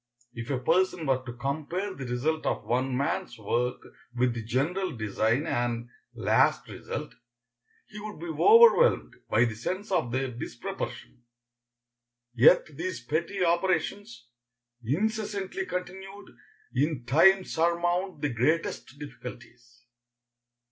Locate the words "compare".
1.33-1.93